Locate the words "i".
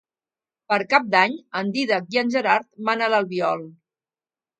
2.15-2.19